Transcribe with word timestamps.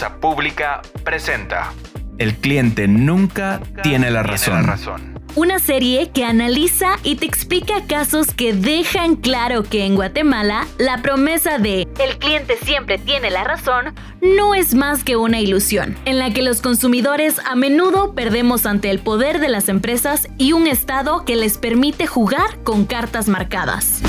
Plaza 0.00 0.16
Pública 0.18 0.80
presenta. 1.04 1.74
El 2.16 2.34
cliente 2.36 2.88
nunca 2.88 3.60
tiene 3.82 4.10
la 4.10 4.22
razón. 4.22 5.12
Una 5.36 5.58
serie 5.58 6.08
que 6.08 6.24
analiza 6.24 6.96
y 7.02 7.16
te 7.16 7.26
explica 7.26 7.84
casos 7.86 8.32
que 8.32 8.54
dejan 8.54 9.16
claro 9.16 9.62
que 9.62 9.84
en 9.84 9.96
Guatemala 9.96 10.66
la 10.78 11.02
promesa 11.02 11.58
de 11.58 11.86
el 11.98 12.16
cliente 12.18 12.56
siempre 12.62 12.96
tiene 12.96 13.30
la 13.30 13.44
razón 13.44 13.94
no 14.22 14.54
es 14.54 14.74
más 14.74 15.04
que 15.04 15.16
una 15.16 15.38
ilusión, 15.38 15.98
en 16.06 16.18
la 16.18 16.32
que 16.32 16.40
los 16.40 16.62
consumidores 16.62 17.38
a 17.38 17.54
menudo 17.54 18.14
perdemos 18.14 18.64
ante 18.64 18.88
el 18.88 19.00
poder 19.00 19.38
de 19.38 19.50
las 19.50 19.68
empresas 19.68 20.28
y 20.38 20.54
un 20.54 20.66
Estado 20.66 21.26
que 21.26 21.36
les 21.36 21.58
permite 21.58 22.06
jugar 22.06 22.62
con 22.64 22.86
cartas 22.86 23.28
marcadas. 23.28 24.00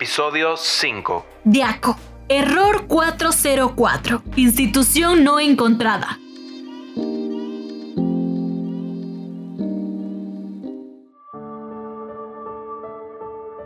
Episodio 0.00 0.56
5. 0.56 1.26
Diaco. 1.42 1.96
Error 2.28 2.86
404. 2.86 4.22
Institución 4.36 5.24
no 5.24 5.40
encontrada. 5.40 6.20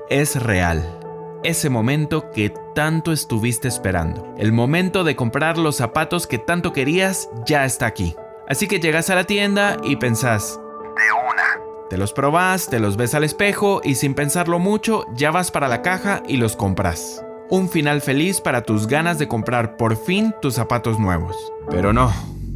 Es 0.08 0.42
real. 0.42 0.98
Ese 1.44 1.68
momento 1.68 2.30
que 2.30 2.50
tanto 2.74 3.12
estuviste 3.12 3.68
esperando. 3.68 4.34
El 4.38 4.52
momento 4.52 5.04
de 5.04 5.14
comprar 5.14 5.58
los 5.58 5.76
zapatos 5.76 6.26
que 6.26 6.38
tanto 6.38 6.72
querías 6.72 7.28
ya 7.44 7.66
está 7.66 7.84
aquí. 7.84 8.16
Así 8.48 8.68
que 8.68 8.80
llegas 8.80 9.10
a 9.10 9.16
la 9.16 9.24
tienda 9.24 9.76
y 9.84 9.96
pensás, 9.96 10.61
te 11.92 11.98
los 11.98 12.14
probas, 12.14 12.70
te 12.70 12.80
los 12.80 12.96
ves 12.96 13.14
al 13.14 13.22
espejo 13.22 13.82
y 13.84 13.96
sin 13.96 14.14
pensarlo 14.14 14.58
mucho 14.58 15.04
ya 15.14 15.30
vas 15.30 15.50
para 15.50 15.68
la 15.68 15.82
caja 15.82 16.22
y 16.26 16.38
los 16.38 16.56
compras. 16.56 17.22
Un 17.50 17.68
final 17.68 18.00
feliz 18.00 18.40
para 18.40 18.62
tus 18.62 18.86
ganas 18.86 19.18
de 19.18 19.28
comprar 19.28 19.76
por 19.76 20.02
fin 20.02 20.34
tus 20.40 20.54
zapatos 20.54 20.98
nuevos. 20.98 21.36
Pero 21.70 21.92
no, 21.92 22.10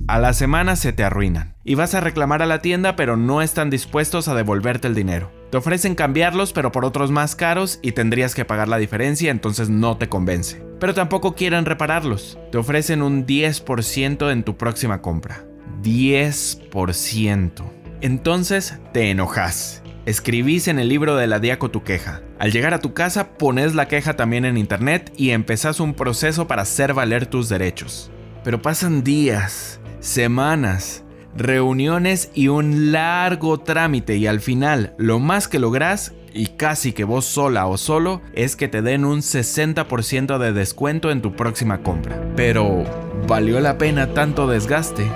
a 0.08 0.18
la 0.20 0.32
semana 0.32 0.74
se 0.74 0.94
te 0.94 1.04
arruinan. 1.04 1.54
Y 1.64 1.74
vas 1.74 1.92
a 1.92 2.00
reclamar 2.00 2.40
a 2.40 2.46
la 2.46 2.62
tienda 2.62 2.96
pero 2.96 3.18
no 3.18 3.42
están 3.42 3.68
dispuestos 3.68 4.26
a 4.28 4.34
devolverte 4.34 4.88
el 4.88 4.94
dinero. 4.94 5.30
Te 5.50 5.58
ofrecen 5.58 5.94
cambiarlos 5.96 6.54
pero 6.54 6.72
por 6.72 6.86
otros 6.86 7.10
más 7.10 7.36
caros 7.36 7.78
y 7.82 7.92
tendrías 7.92 8.34
que 8.34 8.46
pagar 8.46 8.68
la 8.68 8.78
diferencia 8.78 9.30
entonces 9.30 9.68
no 9.68 9.98
te 9.98 10.08
convence. 10.08 10.64
Pero 10.80 10.94
tampoco 10.94 11.34
quieren 11.34 11.66
repararlos. 11.66 12.38
Te 12.50 12.56
ofrecen 12.56 13.02
un 13.02 13.26
10% 13.26 14.32
en 14.32 14.44
tu 14.44 14.56
próxima 14.56 15.02
compra. 15.02 15.44
10%. 15.82 17.75
Entonces 18.00 18.78
te 18.92 19.10
enojas. 19.10 19.82
Escribís 20.04 20.68
en 20.68 20.78
el 20.78 20.88
libro 20.88 21.16
de 21.16 21.26
la 21.26 21.40
Diaco 21.40 21.70
tu 21.70 21.82
queja. 21.82 22.22
Al 22.38 22.52
llegar 22.52 22.74
a 22.74 22.78
tu 22.78 22.94
casa 22.94 23.30
pones 23.38 23.74
la 23.74 23.88
queja 23.88 24.14
también 24.14 24.44
en 24.44 24.56
internet 24.56 25.12
y 25.16 25.30
empezás 25.30 25.80
un 25.80 25.94
proceso 25.94 26.46
para 26.46 26.62
hacer 26.62 26.94
valer 26.94 27.26
tus 27.26 27.48
derechos. 27.48 28.10
Pero 28.44 28.62
pasan 28.62 29.02
días, 29.02 29.80
semanas, 30.00 31.02
reuniones 31.36 32.30
y 32.34 32.48
un 32.48 32.92
largo 32.92 33.58
trámite 33.58 34.16
y 34.16 34.26
al 34.26 34.40
final 34.40 34.94
lo 34.98 35.18
más 35.18 35.48
que 35.48 35.58
lográs 35.58 36.12
y 36.32 36.48
casi 36.48 36.92
que 36.92 37.04
vos 37.04 37.24
sola 37.24 37.66
o 37.66 37.78
solo 37.78 38.20
es 38.34 38.56
que 38.56 38.68
te 38.68 38.82
den 38.82 39.04
un 39.04 39.20
60% 39.20 40.38
de 40.38 40.52
descuento 40.52 41.10
en 41.10 41.22
tu 41.22 41.34
próxima 41.34 41.82
compra. 41.82 42.22
Pero, 42.36 42.84
¿valió 43.26 43.58
la 43.60 43.78
pena 43.78 44.12
tanto 44.12 44.46
desgaste? 44.46 45.10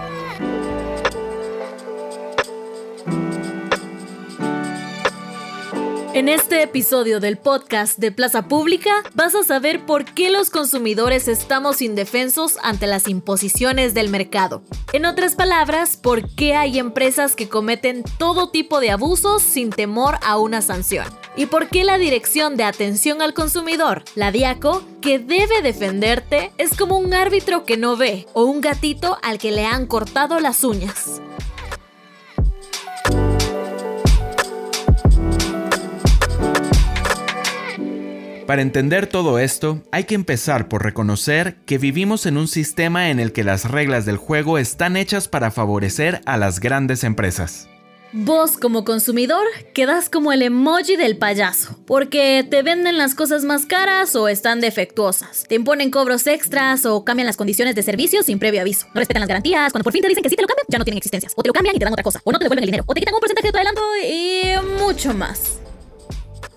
En 6.13 6.29
este 6.29 6.65
episodio 6.65 7.21
del 7.21 7.39
podcast 7.39 7.97
de 7.99 8.11
Plaza 8.11 8.49
Pública 8.49 8.91
vas 9.15 9.37
a 9.37 9.45
saber 9.45 9.87
por 9.87 10.05
qué 10.05 10.29
los 10.29 10.51
consumidores 10.51 11.29
estamos 11.29 11.81
indefensos 11.81 12.59
ante 12.65 12.89
las 12.89 13.07
imposiciones 13.07 13.95
del 13.95 14.09
mercado. 14.09 14.65
En 14.93 15.07
otras 15.07 15.37
palabras, 15.37 15.97
por 15.97 16.29
qué 16.35 16.57
hay 16.57 16.81
empresas 16.81 17.37
que 17.37 17.49
cometen 17.49 18.03
todo 18.19 18.51
tipo 18.51 18.81
de 18.81 18.91
abusos 18.91 19.41
sin 19.41 19.71
temor 19.71 20.19
a 20.23 20.37
una 20.37 20.63
sanción. 20.63 21.07
Y 21.37 21.47
por 21.47 21.69
qué 21.69 21.85
la 21.85 21.97
Dirección 21.97 22.57
de 22.57 22.65
Atención 22.65 23.23
al 23.23 23.33
Consumidor, 23.33 24.03
la 24.17 24.33
DIACO, 24.33 24.83
que 25.01 25.21
debe 25.21 25.63
defenderte, 25.63 26.51
es 26.59 26.77
como 26.77 26.99
un 26.99 27.15
árbitro 27.15 27.65
que 27.65 27.77
no 27.77 27.97
ve 27.97 28.27
o 28.33 28.47
un 28.47 28.61
gatito 28.61 29.17
al 29.23 29.39
que 29.39 29.53
le 29.53 29.65
han 29.65 29.87
cortado 29.87 30.41
las 30.41 30.65
uñas. 30.65 31.21
Para 38.51 38.63
entender 38.63 39.07
todo 39.07 39.39
esto, 39.39 39.81
hay 39.93 40.03
que 40.03 40.17
empezar 40.17 40.67
por 40.67 40.83
reconocer 40.83 41.59
que 41.67 41.79
vivimos 41.79 42.27
en 42.27 42.37
un 42.37 42.49
sistema 42.49 43.11
en 43.11 43.21
el 43.21 43.31
que 43.31 43.45
las 43.45 43.71
reglas 43.71 44.07
del 44.07 44.17
juego 44.17 44.59
están 44.59 44.97
hechas 44.97 45.29
para 45.29 45.53
favorecer 45.53 46.21
a 46.27 46.37
las 46.37 46.59
grandes 46.59 47.05
empresas. 47.05 47.69
Vos 48.13 48.57
como 48.57 48.85
consumidor 48.85 49.47
quedas 49.73 50.11
como 50.11 50.33
el 50.33 50.43
emoji 50.43 50.97
del 50.97 51.17
payaso, 51.17 51.79
porque 51.87 52.45
te 52.51 52.65
venden 52.65 52.99
las 52.99 53.15
cosas 53.15 53.45
más 53.45 53.67
caras 53.67 54.17
o 54.17 54.27
están 54.27 54.61
defectuosas, 54.61 55.45
te 55.49 55.55
imponen 55.55 55.93
cobros 55.93 56.27
extras 56.27 56.87
o 56.87 57.05
cambian 57.05 57.27
las 57.27 57.37
condiciones 57.37 57.77
de 57.77 57.85
servicio 57.85 58.25
sin 58.25 58.41
previo 58.41 58.63
aviso, 58.63 58.89
no 58.89 58.99
respetan 58.99 59.21
las 59.21 59.29
garantías, 59.29 59.71
cuando 59.71 59.85
por 59.85 59.93
fin 59.93 60.03
te 60.03 60.09
dicen 60.09 60.25
que 60.25 60.29
sí 60.29 60.35
te 60.35 60.43
lo 60.43 60.49
cambian, 60.49 60.67
ya 60.69 60.79
no 60.79 60.85
tienen 60.85 60.99
existencias, 60.99 61.35
o 61.37 61.43
te 61.45 61.47
lo 61.47 61.53
cambian 61.53 61.77
y 61.77 61.79
te 61.79 61.85
dan 61.85 61.93
otra 61.93 62.03
cosa, 62.03 62.21
o 62.25 62.33
no 62.33 62.39
te 62.41 62.47
devuelven 62.47 62.65
el 62.65 62.67
dinero, 62.67 62.83
o 62.89 62.95
te 62.95 63.01
quitan 63.01 63.15
un 63.15 63.21
porcentaje 63.21 63.47
de 63.47 63.53
tu 63.53 63.59
adelanto 63.59 63.83
y 64.05 64.83
mucho 64.83 65.15
más. 65.15 65.61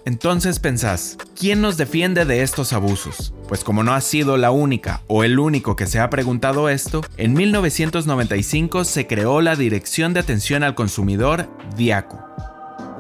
Entonces 0.06 0.59
pensás, 0.59 1.18
¿quién 1.40 1.62
nos 1.62 1.78
defiende 1.78 2.25
de 2.25 2.41
estos 2.41 2.74
abusos? 2.74 3.34
Pues 3.47 3.64
como 3.64 3.84
no 3.84 3.94
ha 3.94 4.02
sido 4.02 4.36
la 4.38 4.52
única 4.52 5.02
o 5.08 5.24
el 5.24 5.40
único 5.40 5.75
que 5.75 5.88
se 5.88 6.00
ha 6.00 6.09
preguntado 6.09 6.68
esto, 6.68 7.02
en 7.18 7.34
1995 7.34 8.84
se 8.84 9.08
creó 9.08 9.41
la 9.41 9.56
Dirección 9.56 10.14
de 10.14 10.19
Atención 10.19 10.64
al 10.64 10.75
Consumidor, 10.75 11.50
DIACO 11.78 12.53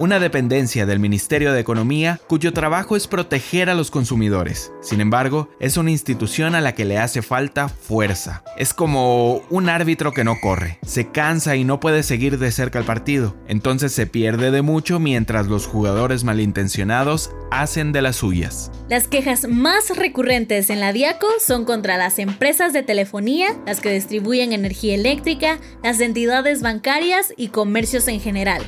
una 0.03 0.19
dependencia 0.19 0.85
del 0.85 0.99
Ministerio 0.99 1.53
de 1.53 1.61
Economía 1.61 2.19
cuyo 2.27 2.51
trabajo 2.51 2.97
es 2.97 3.07
proteger 3.07 3.69
a 3.69 3.73
los 3.73 3.89
consumidores. 3.89 4.73
Sin 4.81 4.99
embargo, 4.99 5.49
es 5.61 5.77
una 5.77 5.91
institución 5.91 6.55
a 6.55 6.61
la 6.61 6.75
que 6.75 6.83
le 6.83 6.97
hace 6.97 7.21
falta 7.21 7.69
fuerza. 7.69 8.43
Es 8.57 8.73
como 8.73 9.37
un 9.49 9.69
árbitro 9.69 10.11
que 10.11 10.25
no 10.25 10.35
corre, 10.41 10.77
se 10.85 11.07
cansa 11.07 11.55
y 11.55 11.63
no 11.63 11.79
puede 11.79 12.03
seguir 12.03 12.37
de 12.37 12.51
cerca 12.51 12.79
el 12.79 12.85
partido, 12.85 13.33
entonces 13.47 13.93
se 13.93 14.05
pierde 14.05 14.51
de 14.51 14.61
mucho 14.61 14.99
mientras 14.99 15.47
los 15.47 15.67
jugadores 15.67 16.25
malintencionados 16.25 17.31
hacen 17.49 17.93
de 17.93 18.01
las 18.01 18.17
suyas. 18.17 18.71
Las 18.89 19.07
quejas 19.07 19.47
más 19.47 19.95
recurrentes 19.95 20.69
en 20.69 20.81
la 20.81 20.91
Diaco 20.91 21.27
son 21.39 21.63
contra 21.63 21.95
las 21.95 22.19
empresas 22.19 22.73
de 22.73 22.83
telefonía, 22.83 23.55
las 23.65 23.79
que 23.79 23.93
distribuyen 23.93 24.51
energía 24.51 24.95
eléctrica, 24.95 25.59
las 25.81 26.01
entidades 26.01 26.61
bancarias 26.61 27.33
y 27.37 27.47
comercios 27.47 28.09
en 28.09 28.19
general. 28.19 28.63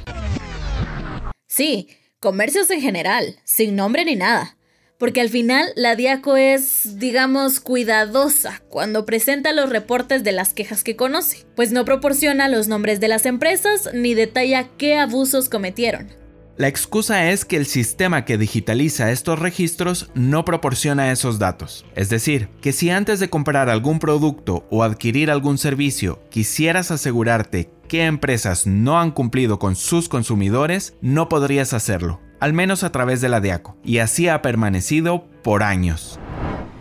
Sí, 1.55 1.87
comercios 2.19 2.69
en 2.69 2.81
general, 2.81 3.37
sin 3.45 3.77
nombre 3.77 4.03
ni 4.03 4.17
nada. 4.17 4.57
Porque 4.99 5.21
al 5.21 5.29
final 5.29 5.65
la 5.77 5.95
Diaco 5.95 6.35
es, 6.35 6.99
digamos, 6.99 7.61
cuidadosa 7.61 8.61
cuando 8.67 9.05
presenta 9.05 9.53
los 9.53 9.69
reportes 9.69 10.25
de 10.25 10.33
las 10.33 10.53
quejas 10.53 10.83
que 10.83 10.97
conoce, 10.97 11.45
pues 11.55 11.71
no 11.71 11.85
proporciona 11.85 12.49
los 12.49 12.67
nombres 12.67 12.99
de 12.99 13.07
las 13.07 13.25
empresas 13.25 13.89
ni 13.93 14.15
detalla 14.15 14.67
qué 14.77 14.97
abusos 14.97 15.47
cometieron. 15.47 16.09
La 16.57 16.69
excusa 16.69 17.31
es 17.31 17.43
que 17.43 17.57
el 17.57 17.65
sistema 17.65 18.23
que 18.23 18.37
digitaliza 18.37 19.11
estos 19.11 19.39
registros 19.39 20.09
no 20.13 20.45
proporciona 20.45 21.11
esos 21.11 21.37
datos. 21.37 21.85
Es 21.95 22.07
decir, 22.09 22.47
que 22.61 22.71
si 22.71 22.89
antes 22.89 23.19
de 23.19 23.29
comprar 23.29 23.69
algún 23.69 23.99
producto 23.99 24.65
o 24.69 24.83
adquirir 24.83 25.29
algún 25.29 25.57
servicio 25.57 26.21
quisieras 26.29 26.91
asegurarte 26.91 27.69
qué 27.87 28.05
empresas 28.05 28.67
no 28.67 28.99
han 28.99 29.11
cumplido 29.11 29.59
con 29.59 29.75
sus 29.75 30.09
consumidores, 30.09 30.95
no 31.01 31.29
podrías 31.29 31.73
hacerlo, 31.73 32.19
al 32.39 32.53
menos 32.53 32.83
a 32.83 32.91
través 32.91 33.21
de 33.21 33.29
la 33.29 33.41
DIACO, 33.41 33.77
y 33.83 33.99
así 33.99 34.27
ha 34.27 34.41
permanecido 34.41 35.27
por 35.43 35.63
años. 35.63 36.19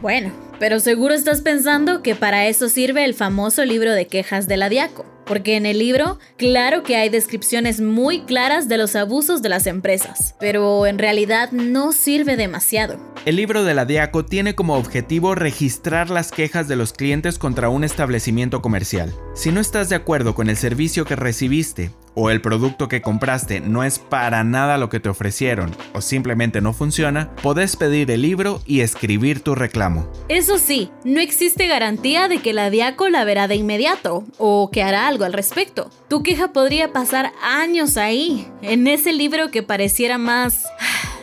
Bueno, 0.02 0.32
pero 0.58 0.80
seguro 0.80 1.14
estás 1.14 1.40
pensando 1.40 2.02
que 2.02 2.14
para 2.14 2.46
eso 2.46 2.68
sirve 2.68 3.04
el 3.04 3.14
famoso 3.14 3.64
libro 3.64 3.92
de 3.92 4.06
quejas 4.06 4.48
de 4.48 4.56
la 4.56 4.68
DIACO. 4.68 5.13
Porque 5.26 5.56
en 5.56 5.66
el 5.66 5.78
libro, 5.78 6.18
claro 6.36 6.82
que 6.82 6.96
hay 6.96 7.08
descripciones 7.08 7.80
muy 7.80 8.24
claras 8.24 8.68
de 8.68 8.76
los 8.76 8.96
abusos 8.96 9.42
de 9.42 9.48
las 9.48 9.66
empresas, 9.66 10.34
pero 10.38 10.86
en 10.86 10.98
realidad 10.98 11.50
no 11.52 11.92
sirve 11.92 12.36
demasiado. 12.36 12.98
El 13.24 13.36
libro 13.36 13.64
de 13.64 13.74
la 13.74 13.86
Diaco 13.86 14.24
tiene 14.24 14.54
como 14.54 14.76
objetivo 14.76 15.34
registrar 15.34 16.10
las 16.10 16.30
quejas 16.30 16.68
de 16.68 16.76
los 16.76 16.92
clientes 16.92 17.38
contra 17.38 17.70
un 17.70 17.84
establecimiento 17.84 18.60
comercial. 18.60 19.14
Si 19.34 19.50
no 19.50 19.60
estás 19.60 19.88
de 19.88 19.96
acuerdo 19.96 20.34
con 20.34 20.50
el 20.50 20.56
servicio 20.56 21.04
que 21.04 21.16
recibiste 21.16 21.90
o 22.14 22.30
el 22.30 22.40
producto 22.40 22.88
que 22.88 23.02
compraste 23.02 23.60
no 23.60 23.84
es 23.84 23.98
para 23.98 24.44
nada 24.44 24.78
lo 24.78 24.88
que 24.88 25.00
te 25.00 25.08
ofrecieron 25.08 25.74
o 25.92 26.00
simplemente 26.00 26.60
no 26.60 26.72
funciona, 26.72 27.34
podés 27.42 27.76
pedir 27.76 28.10
el 28.10 28.22
libro 28.22 28.60
y 28.66 28.80
escribir 28.80 29.40
tu 29.40 29.54
reclamo. 29.54 30.10
Eso 30.28 30.58
sí, 30.58 30.90
no 31.04 31.20
existe 31.20 31.66
garantía 31.66 32.28
de 32.28 32.38
que 32.38 32.52
la 32.52 32.70
Diaco 32.70 33.08
la 33.08 33.24
verá 33.24 33.48
de 33.48 33.56
inmediato 33.56 34.24
o 34.38 34.70
que 34.70 34.82
hará 34.82 35.06
algo 35.06 35.24
al 35.24 35.32
respecto. 35.32 35.90
Tu 36.08 36.22
queja 36.22 36.52
podría 36.52 36.92
pasar 36.92 37.32
años 37.42 37.96
ahí, 37.96 38.46
en 38.62 38.86
ese 38.86 39.12
libro 39.12 39.50
que 39.50 39.62
pareciera 39.62 40.18
más 40.18 40.64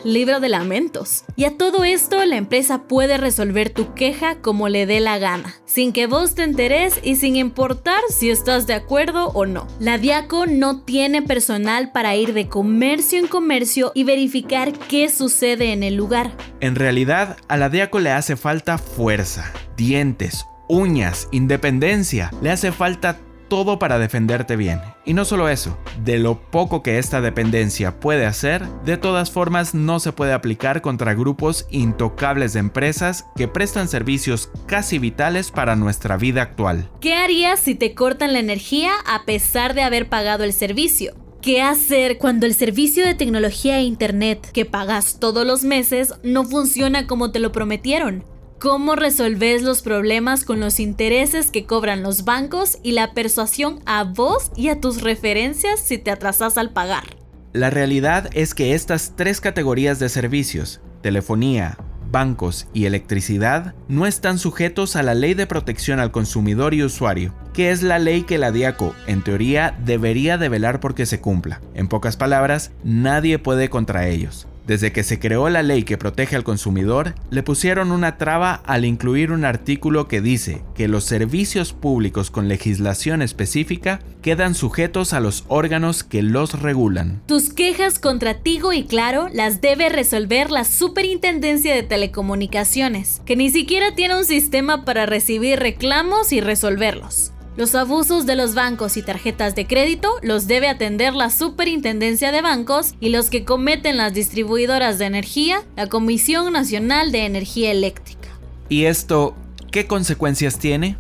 libro 0.04 0.40
de 0.40 0.50
lamentos. 0.50 1.24
Y 1.36 1.46
a 1.46 1.58
todo 1.58 1.84
esto, 1.84 2.24
la 2.26 2.38
empresa 2.38 2.84
puede 2.84 3.18
resolver 3.18 3.70
tu 3.70 3.94
queja 3.94 4.36
como 4.42 4.70
le 4.70 4.86
dé 4.86 5.00
la 5.00 5.18
gana, 5.18 5.56
sin 5.66 5.94
que 5.94 6.08
vos 6.08 6.36
te 6.36 6.44
enteres 6.44 7.00
y 7.04 7.16
sin 7.16 7.36
importar 7.36 8.02
si 8.10 8.30
estás 8.30 8.68
de 8.68 8.74
acuerdo 8.74 9.30
o 9.30 9.46
no. 9.46 9.68
La 9.80 9.98
Diaco 9.98 10.46
no 10.46 10.82
tiene 10.82 11.22
personal 11.22 11.92
para 11.92 12.16
ir 12.16 12.34
de 12.34 12.48
comercio 12.48 13.20
en 13.20 13.28
comercio 13.28 13.92
y 13.96 14.04
verificar 14.04 14.72
qué 14.74 15.10
sucede 15.10 15.74
en 15.74 15.84
el 15.84 15.96
lugar. 15.96 16.32
En 16.60 16.76
realidad, 16.76 17.38
a 17.48 17.58
la 17.58 17.70
Diaco 17.70 18.00
le 18.00 18.12
hace 18.12 18.36
falta 18.36 18.78
fuerza, 18.78 19.52
dientes, 19.78 20.46
uñas, 20.68 21.28
independencia. 21.32 22.32
Le 22.42 22.50
hace 22.50 22.72
falta 22.72 23.18
todo 23.52 23.80
para 23.80 24.00
defenderte 24.00 24.56
bien. 24.56 24.80
Y 25.04 25.14
no 25.14 25.26
solo 25.26 25.50
eso, 25.50 25.78
de 26.06 26.20
lo 26.20 26.40
poco 26.40 26.82
que 26.82 27.00
esta 27.00 27.20
dependencia 27.20 28.00
puede 28.00 28.26
hacer, 28.26 28.66
de 28.86 28.96
todas 28.96 29.30
formas 29.30 29.76
no 29.76 30.00
se 30.00 30.14
puede 30.14 30.32
aplicar 30.32 30.82
contra 30.82 31.16
grupos 31.16 31.68
intocables 31.70 32.54
de 32.54 32.62
empresas 32.62 33.26
que 33.36 33.50
prestan 33.50 33.90
servicios 33.90 34.50
casi 34.68 35.00
vitales 35.00 35.52
para 35.52 35.76
nuestra 35.76 36.16
vida 36.16 36.44
actual. 36.44 36.90
¿Qué 37.02 37.14
harías 37.14 37.60
si 37.60 37.76
te 37.76 37.94
cortan 37.94 38.32
la 38.32 38.40
energía 38.40 38.94
a 39.06 39.26
pesar 39.26 39.74
de 39.74 39.84
haber 39.84 40.08
pagado 40.08 40.46
el 40.46 40.54
servicio? 40.54 41.14
¿Qué 41.42 41.62
hacer 41.62 42.20
cuando 42.20 42.46
el 42.46 42.56
servicio 42.56 43.06
de 43.06 43.16
tecnología 43.16 43.80
e 43.80 43.84
internet 43.84 44.50
que 44.54 44.64
pagas 44.64 45.20
todos 45.20 45.46
los 45.46 45.66
meses 45.66 46.14
no 46.24 46.46
funciona 46.46 47.06
como 47.06 47.34
te 47.34 47.40
lo 47.40 47.52
prometieron? 47.52 48.24
Cómo 48.62 48.96
resolves 48.96 49.64
los 49.64 49.82
problemas 49.82 50.46
con 50.46 50.60
los 50.60 50.80
intereses 50.80 51.50
que 51.50 51.66
cobran 51.66 52.04
los 52.04 52.26
bancos 52.26 52.78
y 52.84 52.92
la 52.92 53.16
persuasión 53.16 53.80
a 53.88 54.04
vos 54.04 54.52
y 54.56 54.70
a 54.70 54.80
tus 54.80 55.02
referencias 55.02 55.80
si 55.80 55.98
te 55.98 56.12
atrasas 56.12 56.60
al 56.60 56.70
pagar. 56.70 57.18
La 57.54 57.72
realidad 57.72 58.30
es 58.34 58.54
que 58.54 58.76
estas 58.76 59.16
tres 59.16 59.42
categorías 59.42 59.98
de 59.98 60.10
servicios, 60.10 60.80
telefonía, 61.02 61.80
bancos 62.12 62.68
y 62.72 62.86
electricidad, 62.86 63.74
no 63.88 64.06
están 64.06 64.38
sujetos 64.38 64.96
a 64.96 65.02
la 65.02 65.16
ley 65.16 65.34
de 65.34 65.48
protección 65.48 66.00
al 66.00 66.12
consumidor 66.12 66.76
y 66.76 66.84
usuario, 66.84 67.34
que 67.54 67.72
es 67.72 67.82
la 67.82 67.98
ley 67.98 68.22
que 68.22 68.38
la 68.38 68.52
DIACO, 68.52 68.94
en 69.08 69.24
teoría, 69.24 69.76
debería 69.84 70.38
de 70.38 70.50
velar 70.50 70.80
porque 70.80 71.08
se 71.08 71.20
cumpla. 71.20 71.62
En 71.74 71.88
pocas 71.88 72.16
palabras, 72.16 72.72
nadie 72.84 73.40
puede 73.40 73.70
contra 73.70 74.08
ellos. 74.08 74.48
Desde 74.68 74.92
que 74.92 75.04
se 75.04 75.20
creó 75.20 75.50
la 75.50 75.64
ley 75.64 75.84
que 75.84 75.98
protege 75.98 76.36
al 76.36 76.44
consumidor, 76.44 77.16
le 77.30 77.44
pusieron 77.44 77.92
una 77.92 78.18
traba 78.18 78.54
al 78.66 78.86
incluir 78.86 79.32
un 79.32 79.44
artículo 79.44 80.08
que 80.08 80.22
dice 80.22 80.62
que 80.76 80.88
los 80.88 81.04
servicios 81.04 81.74
públicos 81.74 82.32
con 82.32 82.48
legislación 82.48 83.22
específica 83.22 84.00
quedan 84.22 84.54
sujetos 84.54 85.14
a 85.14 85.20
los 85.20 85.46
órganos 85.48 86.04
que 86.04 86.22
los 86.22 86.62
regulan. 86.62 87.22
Tus 87.26 87.52
quejas 87.54 88.00
contra 88.00 88.36
Tigo 88.36 88.72
y 88.74 88.86
Claro 88.86 89.28
las 89.34 89.62
debe 89.62 89.90
resolver 89.90 90.52
la 90.52 90.64
Superintendencia 90.64 91.74
de 91.74 91.84
Telecomunicaciones, 91.84 93.22
que 93.26 93.36
ni 93.36 93.50
siquiera 93.50 93.96
tiene 93.96 94.18
un 94.18 94.26
sistema 94.26 94.86
para 94.86 95.06
recibir 95.06 95.60
reclamos 95.60 96.32
y 96.32 96.42
resolverlos. 96.42 97.34
Los 97.58 97.76
abusos 97.76 98.26
de 98.26 98.38
los 98.38 98.56
bancos 98.56 98.96
y 98.96 99.04
tarjetas 99.04 99.56
de 99.56 99.68
crédito 99.68 100.08
los 100.22 100.48
debe 100.48 100.70
atender 100.70 101.14
la 101.14 101.30
Superintendencia 101.30 102.32
de 102.32 102.42
Bancos 102.42 102.96
y 103.02 103.10
los 103.10 103.30
que 103.30 103.44
cometen 103.44 103.98
las 103.98 104.14
distribuidoras 104.14 104.98
de 105.00 105.06
energía, 105.06 105.58
la 105.76 105.88
Comisión 105.88 106.54
Nacional 106.54 107.12
de 107.12 107.26
Energía 107.26 107.72
Eléctrica. 107.72 108.30
¿Y 108.70 108.86
esto 108.86 109.36
qué 109.70 109.86
consecuencias 109.86 110.60
tiene? 110.60 110.96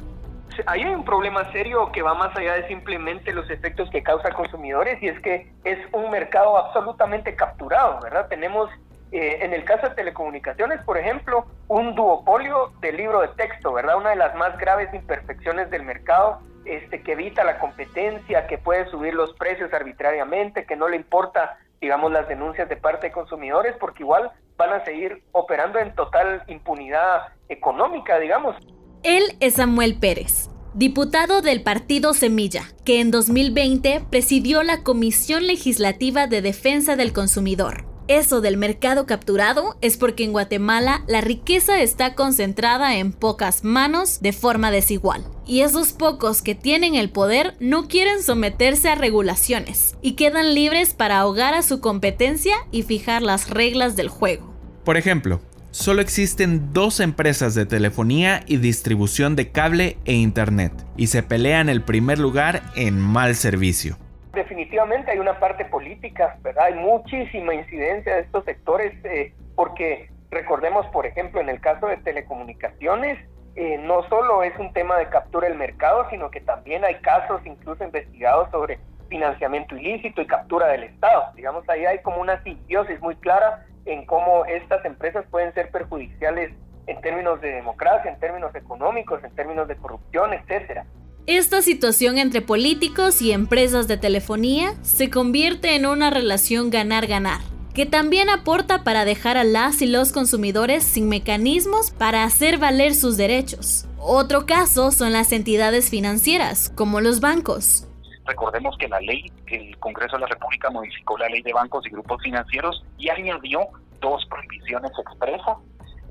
Ahí 0.66 0.82
hay 0.82 0.94
un 0.94 1.06
problema 1.06 1.50
serio 1.54 1.90
que 1.94 2.02
va 2.02 2.16
más 2.16 2.36
allá 2.36 2.56
de 2.56 2.68
simplemente 2.68 3.32
los 3.32 3.50
efectos 3.50 3.90
que 3.90 4.04
causa 4.04 4.34
consumidores 4.34 5.02
y 5.02 5.08
es 5.08 5.18
que 5.22 5.54
es 5.64 5.80
un 5.94 6.12
mercado 6.12 6.58
absolutamente 6.58 7.34
capturado, 7.34 8.02
¿verdad? 8.02 8.28
Tenemos 8.28 8.70
eh, 9.12 9.40
en 9.42 9.54
el 9.54 9.66
caso 9.66 9.90
de 9.90 9.96
telecomunicaciones, 9.96 10.82
por 10.86 10.98
ejemplo, 10.98 11.46
un 11.68 11.96
duopolio 11.96 12.72
del 12.80 12.96
libro 12.96 13.22
de 13.22 13.28
texto, 13.30 13.74
¿verdad? 13.74 13.98
Una 13.98 14.12
de 14.12 14.16
las 14.16 14.36
más 14.36 14.58
graves 14.58 14.94
imperfecciones 14.94 15.70
del 15.70 15.84
mercado, 15.84 16.40
este, 16.64 17.02
que 17.02 17.14
evita 17.14 17.44
la 17.44 17.60
competencia, 17.60 18.48
que 18.48 18.58
puede 18.58 18.90
subir 18.90 19.14
los 19.14 19.34
precios 19.34 19.74
arbitrariamente, 19.74 20.66
que 20.66 20.78
no 20.78 20.88
le 20.88 20.96
importa, 20.96 21.58
digamos, 21.82 22.10
las 22.14 22.30
denuncias 22.30 22.70
de 22.70 22.78
parte 22.78 23.08
de 23.08 23.14
consumidores, 23.14 23.76
porque 23.82 24.04
igual 24.04 24.32
van 24.56 24.72
a 24.72 24.86
seguir 24.86 25.22
operando 25.34 25.78
en 25.80 25.94
total 25.94 26.44
impunidad 26.48 27.34
económica, 27.50 28.18
digamos. 28.18 28.56
Él 29.04 29.24
es 29.42 29.56
Samuel 29.56 30.00
Pérez, 30.00 30.50
diputado 30.74 31.42
del 31.42 31.64
partido 31.64 32.14
Semilla, 32.14 32.64
que 32.86 33.02
en 33.02 33.12
2020 33.12 34.06
presidió 34.10 34.64
la 34.64 34.84
Comisión 34.84 35.48
Legislativa 35.48 36.28
de 36.28 36.42
Defensa 36.42 36.96
del 36.96 37.12
Consumidor 37.12 37.91
eso 38.18 38.42
del 38.42 38.58
mercado 38.58 39.06
capturado 39.06 39.78
es 39.82 39.98
porque 39.98 40.24
en 40.24 40.32
Guatemala 40.32 41.04
la 41.08 41.22
riqueza 41.22 41.82
está 41.82 42.16
concentrada 42.16 42.96
en 42.98 43.12
pocas 43.14 43.64
manos 43.64 44.20
de 44.22 44.34
forma 44.34 44.72
desigual. 44.72 45.26
Y 45.46 45.62
esos 45.62 45.94
pocos 45.94 46.42
que 46.42 46.56
tienen 46.56 46.96
el 46.96 47.10
poder 47.10 47.56
no 47.60 47.88
quieren 47.88 48.24
someterse 48.24 48.90
a 48.90 48.96
regulaciones 48.96 49.96
y 50.02 50.14
quedan 50.14 50.54
libres 50.54 50.94
para 50.94 51.20
ahogar 51.20 51.54
a 51.54 51.62
su 51.62 51.80
competencia 51.80 52.56
y 52.72 52.84
fijar 52.84 53.22
las 53.22 53.50
reglas 53.50 53.96
del 53.96 54.10
juego. 54.10 54.54
Por 54.84 54.98
ejemplo, 54.98 55.42
solo 55.72 56.02
existen 56.02 56.74
dos 56.74 57.00
empresas 57.00 57.56
de 57.56 57.66
telefonía 57.66 58.44
y 58.48 58.58
distribución 58.58 59.36
de 59.36 59.52
cable 59.52 59.98
e 60.06 60.14
internet, 60.14 60.74
y 60.98 61.08
se 61.08 61.24
pelean 61.24 61.70
el 61.70 61.82
primer 61.82 62.20
lugar 62.20 62.64
en 62.76 63.00
mal 63.00 63.36
servicio. 63.36 63.98
Definitivamente 64.34 65.12
hay 65.12 65.20
una 65.20 65.40
parte 65.40 65.66
política, 65.66 66.38
¿verdad? 66.42 66.66
Hay 66.66 66.76
muchísima 66.76 67.54
incidencia 67.54 68.16
de 68.16 68.22
estos 68.22 68.46
sectores, 68.46 68.94
eh, 69.04 69.34
porque 69.56 70.10
recordemos, 70.30 70.88
por 70.88 71.06
ejemplo, 71.06 71.42
en 71.42 71.50
el 71.50 71.60
caso 71.60 71.88
de 71.88 71.98
telecomunicaciones, 71.98 73.20
eh, 73.56 73.78
no 73.80 74.08
solo 74.08 74.44
es 74.44 74.58
un 74.58 74.72
tema 74.72 74.98
de 74.98 75.10
captura 75.10 75.50
del 75.50 75.58
mercado, 75.58 76.08
sino 76.10 76.32
que 76.32 76.40
también 76.40 76.86
hay 76.86 76.96
casos 77.02 77.42
incluso 77.46 77.84
investigados 77.84 78.50
sobre 78.52 78.80
financiamiento 79.10 79.76
ilícito 79.76 80.22
y 80.22 80.28
captura 80.28 80.68
del 80.68 80.84
Estado. 80.84 81.34
Digamos, 81.36 81.68
ahí 81.68 81.86
hay 81.86 82.00
como 82.00 82.22
una 82.22 82.42
simbiosis 82.44 83.02
muy 83.02 83.18
clara 83.18 83.66
en 83.86 84.06
cómo 84.06 84.46
estas 84.46 84.86
empresas 84.86 85.26
pueden 85.30 85.54
ser 85.54 85.70
perjudiciales 85.72 86.52
en 86.88 87.02
términos 87.02 87.42
de 87.42 87.52
democracia, 87.52 88.10
en 88.10 88.20
términos 88.20 88.56
económicos, 88.56 89.22
en 89.24 89.36
términos 89.36 89.68
de 89.68 89.76
corrupción, 89.76 90.34
etcétera. 90.34 90.86
Esta 91.28 91.62
situación 91.62 92.18
entre 92.18 92.42
políticos 92.42 93.22
y 93.22 93.32
empresas 93.32 93.88
de 93.88 93.98
telefonía 93.98 94.74
se 94.82 95.12
convierte 95.12 95.76
en 95.76 95.86
una 95.86 96.10
relación 96.10 96.72
ganar-ganar, 96.72 97.42
que 97.76 97.86
también 97.86 98.28
aporta 98.28 98.84
para 98.84 99.06
dejar 99.06 99.38
a 99.38 99.44
las 99.44 99.84
y 99.84 99.86
los 99.86 100.14
consumidores 100.14 100.84
sin 100.84 101.10
mecanismos 101.10 101.92
para 101.92 102.24
hacer 102.24 102.58
valer 102.58 102.96
sus 102.96 103.18
derechos. 103.18 103.86
Otro 104.00 104.48
caso 104.48 104.90
son 104.90 105.14
las 105.14 105.32
entidades 105.32 105.92
financieras, 105.92 106.72
como 106.76 107.02
los 107.02 107.20
bancos. 107.20 107.88
Recordemos 108.26 108.76
que 108.80 108.88
la 108.88 109.00
ley, 109.00 109.32
el 109.46 109.78
Congreso 109.78 110.16
de 110.16 110.22
la 110.22 110.28
República 110.28 110.72
modificó 110.72 111.20
la 111.20 111.30
ley 111.30 111.44
de 111.44 111.54
bancos 111.54 111.86
y 111.86 111.92
grupos 111.92 112.20
financieros 112.24 112.84
y 112.98 113.10
añadió 113.10 113.68
dos 114.00 114.26
prohibiciones 114.26 114.92
expresas 114.98 115.58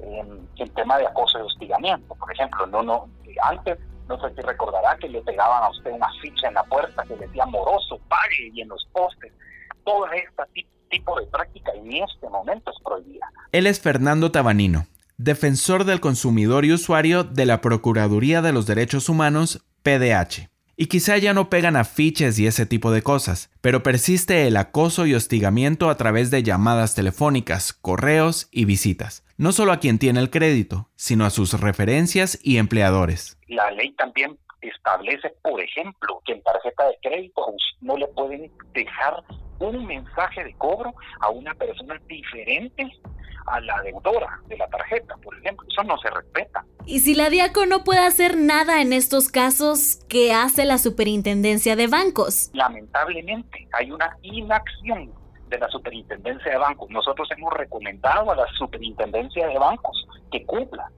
en 0.04 0.48
el 0.56 0.70
tema 0.70 0.98
de 0.98 1.06
acoso 1.08 1.40
y 1.40 1.42
hostigamiento. 1.42 2.14
Por 2.14 2.32
ejemplo, 2.32 2.64
no, 2.68 2.82
no, 2.84 3.08
antes 3.42 3.76
no 4.10 4.20
sé 4.20 4.34
si 4.34 4.42
recordará 4.42 4.96
que 4.98 5.08
le 5.08 5.22
pegaban 5.22 5.62
a 5.62 5.70
usted 5.70 5.92
una 5.92 6.10
ficha 6.20 6.48
en 6.48 6.54
la 6.54 6.64
puerta 6.64 7.04
que 7.04 7.14
decía 7.14 7.46
moroso, 7.46 8.00
pague 8.08 8.50
y 8.52 8.60
en 8.60 8.68
los 8.68 8.84
postes. 8.92 9.32
Todo 9.84 10.06
este 10.10 10.66
tipo 10.90 11.18
de 11.18 11.26
práctica 11.26 11.70
en 11.76 11.92
este 11.92 12.28
momento 12.28 12.72
es 12.72 12.82
prohibida. 12.84 13.26
Él 13.52 13.68
es 13.68 13.80
Fernando 13.80 14.32
Tabanino, 14.32 14.86
defensor 15.16 15.84
del 15.84 16.00
consumidor 16.00 16.64
y 16.64 16.72
usuario 16.72 17.22
de 17.22 17.46
la 17.46 17.60
Procuraduría 17.60 18.42
de 18.42 18.52
los 18.52 18.66
Derechos 18.66 19.08
Humanos, 19.08 19.64
PDH. 19.84 20.50
Y 20.82 20.86
quizá 20.86 21.18
ya 21.18 21.34
no 21.34 21.50
pegan 21.50 21.76
afiches 21.76 22.38
y 22.38 22.46
ese 22.46 22.64
tipo 22.64 22.90
de 22.90 23.02
cosas, 23.02 23.50
pero 23.60 23.82
persiste 23.82 24.46
el 24.46 24.56
acoso 24.56 25.04
y 25.04 25.14
hostigamiento 25.14 25.90
a 25.90 25.98
través 25.98 26.30
de 26.30 26.42
llamadas 26.42 26.94
telefónicas, 26.94 27.74
correos 27.74 28.48
y 28.50 28.64
visitas, 28.64 29.22
no 29.36 29.52
solo 29.52 29.72
a 29.72 29.76
quien 29.76 29.98
tiene 29.98 30.20
el 30.20 30.30
crédito, 30.30 30.88
sino 30.96 31.26
a 31.26 31.30
sus 31.30 31.60
referencias 31.60 32.40
y 32.42 32.56
empleadores. 32.56 33.36
La 33.48 33.70
ley 33.72 33.92
también 33.92 34.38
establece, 34.62 35.28
por 35.42 35.60
ejemplo, 35.60 36.22
que 36.24 36.32
en 36.32 36.42
tarjeta 36.42 36.88
de 36.88 36.96
crédito 37.02 37.44
no 37.82 37.98
le 37.98 38.06
pueden 38.06 38.50
dejar 38.72 39.22
un 39.60 39.86
mensaje 39.86 40.44
de 40.44 40.54
cobro 40.54 40.94
a 41.20 41.30
una 41.30 41.54
persona 41.54 42.00
diferente 42.06 42.90
a 43.46 43.60
la 43.60 43.80
deudora 43.82 44.40
de 44.46 44.56
la 44.56 44.66
tarjeta, 44.68 45.16
por 45.22 45.36
ejemplo. 45.38 45.66
Eso 45.68 45.82
no 45.84 45.98
se 45.98 46.10
respeta. 46.10 46.64
Y 46.86 47.00
si 47.00 47.14
la 47.14 47.30
DIACO 47.30 47.66
no 47.66 47.84
puede 47.84 48.00
hacer 48.00 48.36
nada 48.36 48.82
en 48.82 48.92
estos 48.92 49.28
casos, 49.28 50.04
¿qué 50.08 50.32
hace 50.32 50.64
la 50.64 50.78
Superintendencia 50.78 51.76
de 51.76 51.86
Bancos? 51.86 52.50
Lamentablemente, 52.52 53.68
hay 53.72 53.90
una 53.90 54.16
inacción 54.22 55.12
de 55.48 55.58
la 55.58 55.68
Superintendencia 55.68 56.52
de 56.52 56.58
Bancos. 56.58 56.90
Nosotros 56.90 57.28
hemos 57.36 57.52
recomendado 57.54 58.30
a 58.30 58.36
la 58.36 58.46
Superintendencia 58.58 59.46
de 59.46 59.58
Bancos 59.58 60.06
que 60.30 60.44
cumpla 60.46 60.90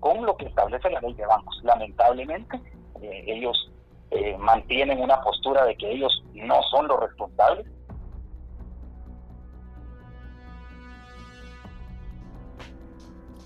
con 0.00 0.24
lo 0.24 0.36
que 0.36 0.46
establece 0.46 0.90
la 0.90 1.00
ley 1.00 1.14
de 1.14 1.26
bancos. 1.26 1.60
Lamentablemente, 1.62 2.58
eh, 3.02 3.24
ellos 3.26 3.70
eh, 4.10 4.36
mantienen 4.38 5.00
una 5.00 5.20
postura 5.20 5.64
de 5.66 5.76
que 5.76 5.92
ellos 5.92 6.24
no 6.34 6.62
son 6.70 6.88
los 6.88 6.98
responsables 7.00 7.66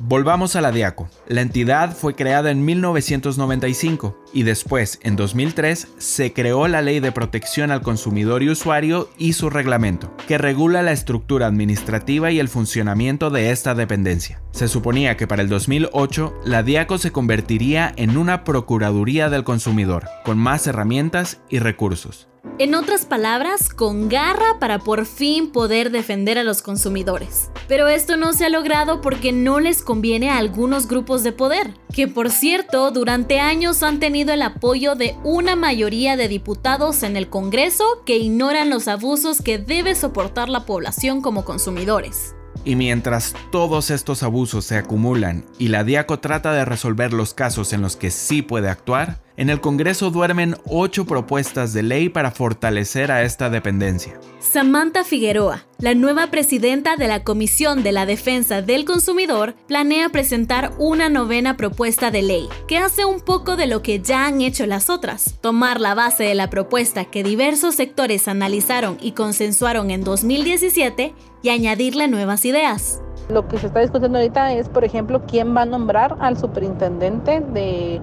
Volvamos 0.07 0.55
a 0.55 0.61
la 0.61 0.71
Diaco. 0.71 1.09
La 1.29 1.41
entidad 1.41 1.97
fue 1.97 2.15
creada 2.15 2.51
en 2.51 2.63
1995 2.63 4.15
y 4.35 4.43
después, 4.43 5.01
en 5.03 5.17
2003, 5.17 5.95
se 5.97 6.35
creó 6.35 6.69
la 6.69 6.83
Ley 6.83 7.01
de 7.01 7.11
Protección 7.11 7.71
al 7.71 7.81
Consumidor 7.81 8.43
y 8.43 8.51
Usuario 8.51 9.09
y 9.17 9.33
su 9.33 9.49
reglamento, 9.49 10.15
que 10.29 10.37
regula 10.37 10.83
la 10.83 10.93
estructura 10.93 11.47
administrativa 11.47 12.31
y 12.31 12.39
el 12.39 12.51
funcionamiento 12.51 13.31
de 13.31 13.51
esta 13.51 13.75
dependencia. 13.75 14.43
Se 14.51 14.69
suponía 14.69 15.17
que 15.17 15.27
para 15.27 15.41
el 15.41 15.49
2008 15.49 16.35
la 16.45 16.63
Diaco 16.63 16.99
se 16.99 17.11
convertiría 17.11 17.91
en 17.97 18.19
una 18.19 18.45
Procuraduría 18.45 19.31
del 19.31 19.43
Consumidor, 19.43 20.05
con 20.23 20.37
más 20.37 20.67
herramientas 20.67 21.41
y 21.49 21.61
recursos. 21.61 22.29
En 22.59 22.75
otras 22.75 23.05
palabras, 23.05 23.69
con 23.69 24.09
garra 24.09 24.59
para 24.61 24.79
por 24.79 25.07
fin 25.07 25.51
poder 25.51 25.91
defender 25.91 26.39
a 26.39 26.45
los 26.45 26.63
consumidores. 26.63 27.51
Pero 27.67 27.89
esto 27.89 28.17
no 28.17 28.33
se 28.33 28.45
ha 28.45 28.49
logrado 28.49 29.01
porque 29.01 29.33
no 29.33 29.59
les 29.61 29.83
conviene 29.83 30.31
a 30.31 30.39
algunos 30.39 30.87
grupos 30.87 31.25
de 31.25 31.33
poder, 31.33 31.75
que 31.93 32.07
por 32.07 32.31
cierto 32.31 32.91
durante 32.91 33.41
años 33.41 33.83
han 33.83 33.99
tenido 33.99 34.33
el 34.33 34.43
apoyo 34.43 34.95
de 34.95 35.17
una 35.25 35.57
mayoría 35.57 36.17
de 36.17 36.29
diputados 36.29 37.03
en 37.03 37.17
el 37.17 37.29
Congreso 37.29 37.85
que 38.07 38.19
ignoran 38.19 38.71
los 38.71 38.87
abusos 38.89 39.41
que 39.41 39.59
debe 39.59 39.95
soportar 39.95 40.49
la 40.49 40.65
población 40.65 41.23
como 41.23 41.45
consumidores. 41.45 42.35
Y 42.65 42.77
mientras 42.77 43.35
todos 43.51 43.91
estos 43.91 44.23
abusos 44.23 44.65
se 44.65 44.77
acumulan 44.77 45.45
y 45.59 45.69
la 45.69 45.85
Diaco 45.85 46.19
trata 46.19 46.53
de 46.53 46.65
resolver 46.65 47.13
los 47.13 47.35
casos 47.35 47.73
en 47.73 47.83
los 47.83 47.97
que 47.97 48.11
sí 48.11 48.43
puede 48.43 48.69
actuar, 48.69 49.21
en 49.37 49.51
el 49.51 49.61
Congreso 49.61 50.11
duermen 50.11 50.57
ocho 50.65 51.07
propuestas 51.07 51.73
de 51.73 51.83
ley 51.83 52.09
para 52.09 52.31
fortalecer 52.31 53.11
a 53.11 53.25
esta 53.25 53.51
dependencia. 53.51 54.21
Samantha 54.39 55.03
Figueroa, 55.03 55.67
la 55.79 55.95
nueva 55.95 56.29
presidenta 56.29 56.97
de 56.97 57.09
la 57.09 57.25
Comisión 57.25 57.83
de 57.83 57.91
la 57.91 58.07
Defensa 58.07 58.63
del 58.63 58.85
Consumidor, 58.85 59.57
planea 59.67 60.09
presentar 60.11 60.73
una 60.79 61.09
novena 61.09 61.57
propuesta 61.57 62.13
de 62.13 62.23
ley, 62.23 62.49
que 62.69 62.79
hace 62.79 63.05
un 63.05 63.21
poco 63.21 63.57
de 63.57 63.67
lo 63.67 63.83
que 63.83 64.01
ya 64.01 64.27
han 64.27 64.41
hecho 64.41 64.67
las 64.67 64.89
otras, 64.89 65.35
tomar 65.41 65.81
la 65.81 65.95
base 65.95 66.23
de 66.23 66.37
la 66.37 66.49
propuesta 66.49 67.05
que 67.05 67.25
diversos 67.25 67.75
sectores 67.75 68.29
analizaron 68.29 68.99
y 69.01 69.13
consensuaron 69.13 69.91
en 69.91 70.05
2017 70.05 71.13
y 71.45 71.51
añadirle 71.51 72.09
nuevas 72.09 72.45
ideas. 72.47 73.03
Lo 73.29 73.47
que 73.47 73.59
se 73.59 73.67
está 73.67 73.81
discutiendo 73.81 74.19
ahorita 74.19 74.55
es, 74.55 74.69
por 74.71 74.83
ejemplo, 74.83 75.23
quién 75.27 75.55
va 75.55 75.63
a 75.63 75.67
nombrar 75.67 76.17
al 76.21 76.39
superintendente 76.39 77.41
de 77.41 78.01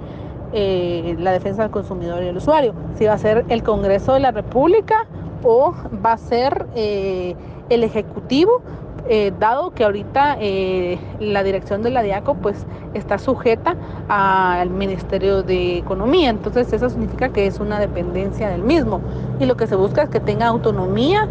eh, 0.54 1.16
la 1.20 1.32
defensa 1.32 1.64
del 1.64 1.72
consumidor 1.72 2.24
y 2.24 2.28
el 2.28 2.38
usuario. 2.38 2.76
Si 2.98 3.06
va 3.06 3.14
a 3.14 3.18
ser 3.18 3.46
el 3.50 3.64
Congreso 3.64 4.14
de 4.14 4.20
la 4.20 4.32
República 4.32 5.08
o 5.44 5.74
va 6.06 6.14
a 6.14 6.18
ser 6.18 6.68
eh, 6.76 7.36
el 7.70 7.84
Ejecutivo, 7.84 8.62
eh, 9.10 9.32
dado 9.40 9.72
que 9.72 9.84
ahorita 9.84 10.38
la 11.20 11.44
dirección 11.44 11.82
de 11.82 11.90
la 11.90 12.04
DIACO 12.04 12.36
pues 12.36 12.66
está 12.94 13.18
sujeta 13.18 13.76
al 14.08 14.70
Ministerio 14.70 15.44
de 15.44 15.78
Economía, 15.78 16.30
entonces 16.30 16.72
eso 16.74 16.90
significa 16.90 17.30
que 17.30 17.48
es 17.48 17.60
una 17.60 17.80
dependencia 17.80 18.50
del 18.50 18.64
mismo 18.64 19.02
y 19.40 19.46
lo 19.46 19.56
que 19.56 19.68
se 19.68 19.76
busca 19.76 20.04
es 20.04 20.10
que 20.10 20.20
tenga 20.20 20.48
autonomía, 20.48 21.28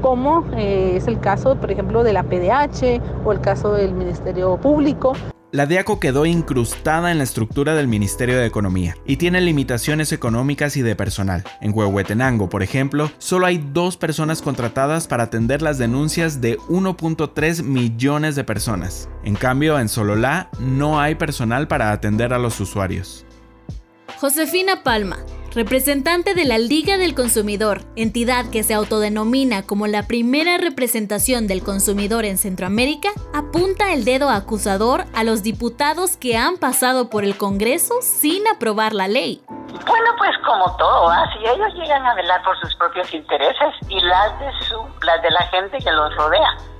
como 0.00 0.44
es 0.56 1.06
el 1.06 1.20
caso, 1.20 1.56
por 1.56 1.70
ejemplo, 1.70 2.02
de 2.02 2.12
la 2.12 2.22
PDH 2.22 3.00
o 3.24 3.32
el 3.32 3.40
caso 3.40 3.72
del 3.72 3.92
Ministerio 3.94 4.56
Público. 4.56 5.14
La 5.52 5.66
DIACO 5.66 6.00
quedó 6.00 6.24
incrustada 6.24 7.12
en 7.12 7.18
la 7.18 7.24
estructura 7.24 7.74
del 7.74 7.86
Ministerio 7.86 8.38
de 8.38 8.46
Economía 8.46 8.96
y 9.04 9.18
tiene 9.18 9.38
limitaciones 9.42 10.10
económicas 10.10 10.78
y 10.78 10.82
de 10.82 10.96
personal. 10.96 11.44
En 11.60 11.76
Huehuetenango, 11.76 12.48
por 12.48 12.62
ejemplo, 12.62 13.12
solo 13.18 13.44
hay 13.44 13.58
dos 13.58 13.98
personas 13.98 14.40
contratadas 14.40 15.06
para 15.06 15.24
atender 15.24 15.60
las 15.60 15.76
denuncias 15.76 16.40
de 16.40 16.56
1.3 16.70 17.64
millones 17.64 18.34
de 18.34 18.44
personas. 18.44 19.10
En 19.24 19.34
cambio, 19.34 19.78
en 19.78 19.90
Sololá 19.90 20.48
no 20.58 20.98
hay 20.98 21.16
personal 21.16 21.68
para 21.68 21.92
atender 21.92 22.32
a 22.32 22.38
los 22.38 22.58
usuarios. 22.58 23.26
Josefina 24.22 24.84
Palma, 24.84 25.16
representante 25.52 26.36
de 26.36 26.44
la 26.44 26.56
Liga 26.56 26.96
del 26.96 27.12
Consumidor, 27.12 27.80
entidad 27.96 28.48
que 28.52 28.62
se 28.62 28.72
autodenomina 28.72 29.66
como 29.66 29.88
la 29.88 30.06
primera 30.06 30.58
representación 30.58 31.48
del 31.48 31.64
consumidor 31.64 32.24
en 32.24 32.38
Centroamérica, 32.38 33.08
apunta 33.34 33.92
el 33.92 34.04
dedo 34.04 34.30
acusador 34.30 35.06
a 35.12 35.24
los 35.24 35.42
diputados 35.42 36.16
que 36.16 36.36
han 36.36 36.56
pasado 36.56 37.10
por 37.10 37.24
el 37.24 37.36
Congreso 37.36 37.94
sin 38.00 38.46
aprobar 38.46 38.92
la 38.92 39.08
ley. 39.08 39.42
Bueno, 39.48 40.10
pues 40.18 40.30
como 40.46 40.76
todo, 40.76 41.10
si 41.32 41.44
ellos 41.44 41.74
llegan 41.74 42.06
a 42.06 42.14
velar 42.14 42.44
por 42.44 42.56
sus 42.60 42.72
propios 42.76 43.12
intereses 43.12 43.74
y 43.88 43.98
las 44.02 44.38
de, 44.38 44.52
su, 44.68 44.76
las 45.04 45.20
de 45.20 45.32
la 45.32 45.42
gente 45.48 45.78
que 45.78 45.90
los 45.90 46.14
rodea. 46.14 46.71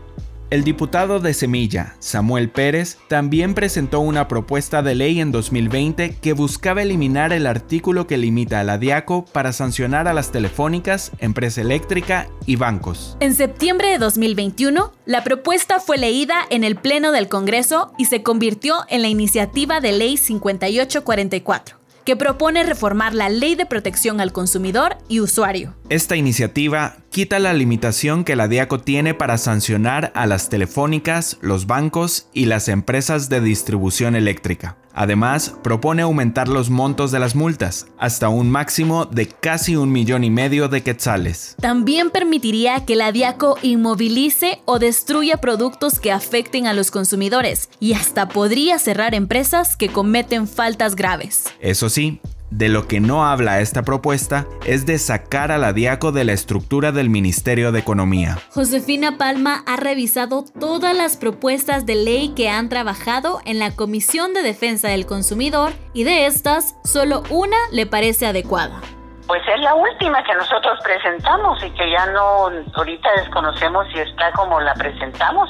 El 0.52 0.64
diputado 0.64 1.18
de 1.18 1.32
Semilla, 1.32 1.96
Samuel 1.98 2.50
Pérez, 2.50 2.98
también 3.08 3.54
presentó 3.54 4.00
una 4.00 4.28
propuesta 4.28 4.82
de 4.82 4.94
ley 4.94 5.18
en 5.18 5.32
2020 5.32 6.16
que 6.20 6.34
buscaba 6.34 6.82
eliminar 6.82 7.32
el 7.32 7.46
artículo 7.46 8.06
que 8.06 8.18
limita 8.18 8.60
a 8.60 8.62
la 8.62 8.76
DIACO 8.76 9.24
para 9.24 9.54
sancionar 9.54 10.08
a 10.08 10.12
las 10.12 10.30
telefónicas, 10.30 11.10
empresa 11.20 11.62
eléctrica 11.62 12.28
y 12.44 12.56
bancos. 12.56 13.16
En 13.20 13.34
septiembre 13.34 13.88
de 13.92 13.96
2021, 13.96 14.92
la 15.06 15.24
propuesta 15.24 15.80
fue 15.80 15.96
leída 15.96 16.44
en 16.50 16.64
el 16.64 16.76
Pleno 16.76 17.12
del 17.12 17.28
Congreso 17.28 17.94
y 17.96 18.04
se 18.04 18.22
convirtió 18.22 18.84
en 18.90 19.00
la 19.00 19.08
iniciativa 19.08 19.80
de 19.80 19.92
ley 19.92 20.18
5844 20.18 21.81
que 22.04 22.16
propone 22.16 22.62
reformar 22.62 23.14
la 23.14 23.28
Ley 23.28 23.54
de 23.54 23.66
Protección 23.66 24.20
al 24.20 24.32
Consumidor 24.32 24.96
y 25.08 25.20
Usuario. 25.20 25.74
Esta 25.88 26.16
iniciativa 26.16 26.96
quita 27.10 27.38
la 27.38 27.52
limitación 27.52 28.24
que 28.24 28.36
la 28.36 28.48
DIACO 28.48 28.80
tiene 28.80 29.14
para 29.14 29.38
sancionar 29.38 30.12
a 30.14 30.26
las 30.26 30.48
telefónicas, 30.48 31.38
los 31.40 31.66
bancos 31.66 32.28
y 32.32 32.46
las 32.46 32.68
empresas 32.68 33.28
de 33.28 33.40
distribución 33.40 34.16
eléctrica. 34.16 34.76
Además, 34.94 35.54
propone 35.62 36.02
aumentar 36.02 36.48
los 36.48 36.70
montos 36.70 37.10
de 37.12 37.18
las 37.18 37.34
multas 37.34 37.86
hasta 37.98 38.28
un 38.28 38.50
máximo 38.50 39.06
de 39.06 39.26
casi 39.26 39.76
un 39.76 39.90
millón 39.92 40.24
y 40.24 40.30
medio 40.30 40.68
de 40.68 40.82
quetzales. 40.82 41.56
También 41.60 42.10
permitiría 42.10 42.84
que 42.84 42.96
la 42.96 43.12
DIACO 43.12 43.58
inmovilice 43.62 44.60
o 44.64 44.78
destruya 44.78 45.38
productos 45.38 45.98
que 45.98 46.12
afecten 46.12 46.66
a 46.66 46.72
los 46.72 46.90
consumidores 46.90 47.70
y 47.80 47.94
hasta 47.94 48.28
podría 48.28 48.78
cerrar 48.78 49.14
empresas 49.14 49.76
que 49.76 49.88
cometen 49.88 50.46
faltas 50.46 50.96
graves. 50.96 51.44
Eso 51.60 51.88
sí, 51.88 52.20
de 52.52 52.68
lo 52.68 52.86
que 52.86 53.00
no 53.00 53.24
habla 53.24 53.60
esta 53.60 53.82
propuesta 53.82 54.46
es 54.66 54.84
de 54.84 54.98
sacar 54.98 55.50
a 55.50 55.58
la 55.58 55.72
DIACO 55.72 56.12
de 56.12 56.24
la 56.24 56.32
estructura 56.32 56.92
del 56.92 57.08
Ministerio 57.08 57.72
de 57.72 57.80
Economía. 57.80 58.36
Josefina 58.50 59.16
Palma 59.16 59.62
ha 59.66 59.76
revisado 59.76 60.44
todas 60.60 60.94
las 60.94 61.16
propuestas 61.16 61.86
de 61.86 61.94
ley 61.94 62.34
que 62.36 62.50
han 62.50 62.68
trabajado 62.68 63.40
en 63.46 63.58
la 63.58 63.74
Comisión 63.74 64.34
de 64.34 64.42
Defensa 64.42 64.88
del 64.88 65.06
Consumidor 65.06 65.72
y 65.94 66.04
de 66.04 66.26
estas, 66.26 66.76
solo 66.84 67.22
una 67.30 67.56
le 67.72 67.86
parece 67.86 68.26
adecuada. 68.26 68.80
Pues 69.26 69.40
es 69.48 69.60
la 69.62 69.74
última 69.74 70.22
que 70.22 70.34
nosotros 70.34 70.78
presentamos 70.84 71.64
y 71.64 71.70
que 71.70 71.90
ya 71.90 72.06
no, 72.12 72.50
ahorita 72.74 73.08
desconocemos 73.16 73.86
si 73.94 74.00
está 74.00 74.30
como 74.32 74.60
la 74.60 74.74
presentamos, 74.74 75.48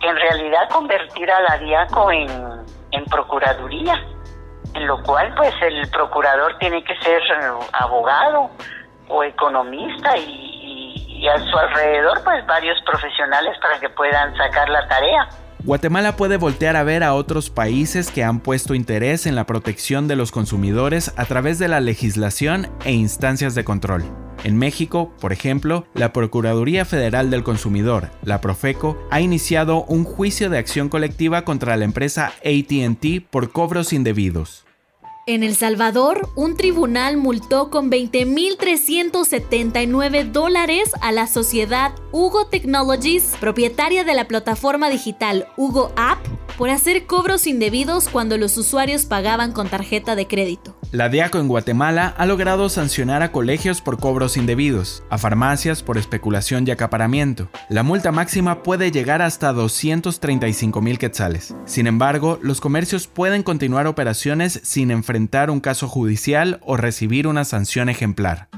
que 0.00 0.08
en 0.08 0.16
realidad 0.16 0.68
convertir 0.72 1.30
a 1.30 1.40
la 1.42 1.58
DIACO 1.58 2.10
en, 2.10 2.28
en 2.90 3.04
Procuraduría 3.04 3.94
en 4.74 4.86
lo 4.86 5.02
cual 5.02 5.32
pues 5.36 5.52
el 5.62 5.88
procurador 5.90 6.56
tiene 6.58 6.82
que 6.84 6.96
ser 6.96 7.20
eh, 7.20 7.66
abogado 7.72 8.50
o 9.08 9.24
economista 9.24 10.16
y, 10.16 11.26
a 11.28 11.38
su 11.38 11.58
alrededor 11.58 12.24
pues 12.24 12.46
varios 12.46 12.78
profesionales 12.86 13.54
para 13.60 13.78
que 13.78 13.90
puedan 13.90 14.34
sacar 14.36 14.68
la 14.70 14.88
tarea. 14.88 15.28
Guatemala 15.64 16.16
puede 16.16 16.38
voltear 16.38 16.76
a 16.76 16.82
ver 16.82 17.04
a 17.04 17.12
otros 17.12 17.50
países 17.50 18.10
que 18.10 18.24
han 18.24 18.40
puesto 18.40 18.74
interés 18.74 19.26
en 19.26 19.34
la 19.34 19.44
protección 19.44 20.08
de 20.08 20.16
los 20.16 20.32
consumidores 20.32 21.12
a 21.18 21.26
través 21.26 21.58
de 21.58 21.68
la 21.68 21.80
legislación 21.80 22.68
e 22.86 22.92
instancias 22.92 23.54
de 23.54 23.64
control. 23.64 24.29
En 24.42 24.56
México, 24.56 25.12
por 25.20 25.32
ejemplo, 25.32 25.86
la 25.94 26.12
Procuraduría 26.12 26.84
Federal 26.84 27.30
del 27.30 27.42
Consumidor, 27.42 28.10
la 28.22 28.40
Profeco, 28.40 28.96
ha 29.10 29.20
iniciado 29.20 29.84
un 29.84 30.04
juicio 30.04 30.48
de 30.48 30.58
acción 30.58 30.88
colectiva 30.88 31.44
contra 31.44 31.76
la 31.76 31.84
empresa 31.84 32.32
ATT 32.44 33.28
por 33.30 33.52
cobros 33.52 33.92
indebidos. 33.92 34.64
En 35.26 35.42
El 35.44 35.54
Salvador, 35.54 36.30
un 36.34 36.56
tribunal 36.56 37.18
multó 37.18 37.68
con 37.70 37.90
20.379 37.90 40.32
dólares 40.32 40.90
a 41.02 41.12
la 41.12 41.26
sociedad 41.26 41.92
Hugo 42.10 42.46
Technologies, 42.46 43.34
propietaria 43.38 44.02
de 44.02 44.14
la 44.14 44.26
plataforma 44.26 44.88
digital 44.88 45.46
Hugo 45.56 45.92
App, 45.94 46.18
por 46.60 46.68
hacer 46.68 47.06
cobros 47.06 47.46
indebidos 47.46 48.10
cuando 48.10 48.36
los 48.36 48.58
usuarios 48.58 49.06
pagaban 49.06 49.52
con 49.52 49.70
tarjeta 49.70 50.14
de 50.14 50.26
crédito. 50.26 50.76
La 50.92 51.08
DIACO 51.08 51.38
en 51.38 51.48
Guatemala 51.48 52.14
ha 52.18 52.26
logrado 52.26 52.68
sancionar 52.68 53.22
a 53.22 53.32
colegios 53.32 53.80
por 53.80 53.98
cobros 53.98 54.36
indebidos, 54.36 55.02
a 55.08 55.16
farmacias 55.16 55.82
por 55.82 55.96
especulación 55.96 56.68
y 56.68 56.70
acaparamiento. 56.70 57.48
La 57.70 57.82
multa 57.82 58.12
máxima 58.12 58.62
puede 58.62 58.90
llegar 58.90 59.22
hasta 59.22 59.54
235 59.54 60.82
mil 60.82 60.98
quetzales. 60.98 61.54
Sin 61.64 61.86
embargo, 61.86 62.38
los 62.42 62.60
comercios 62.60 63.06
pueden 63.06 63.42
continuar 63.42 63.86
operaciones 63.86 64.60
sin 64.62 64.90
enfrentar 64.90 65.48
un 65.48 65.60
caso 65.60 65.88
judicial 65.88 66.60
o 66.62 66.76
recibir 66.76 67.26
una 67.26 67.46
sanción 67.46 67.88
ejemplar. 67.88 68.49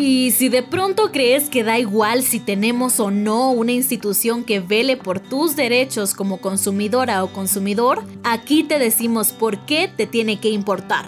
Y 0.00 0.30
si 0.30 0.48
de 0.48 0.62
pronto 0.62 1.10
crees 1.10 1.50
que 1.50 1.64
da 1.64 1.76
igual 1.76 2.22
si 2.22 2.38
tenemos 2.38 3.00
o 3.00 3.10
no 3.10 3.50
una 3.50 3.72
institución 3.72 4.44
que 4.44 4.60
vele 4.60 4.96
por 4.96 5.18
tus 5.18 5.56
derechos 5.56 6.14
como 6.14 6.40
consumidora 6.40 7.24
o 7.24 7.32
consumidor, 7.32 8.04
aquí 8.22 8.62
te 8.62 8.78
decimos 8.78 9.32
por 9.32 9.66
qué 9.66 9.90
te 9.96 10.06
tiene 10.06 10.38
que 10.38 10.50
importar. 10.50 11.06